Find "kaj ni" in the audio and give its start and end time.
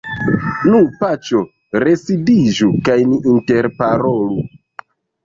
2.87-3.21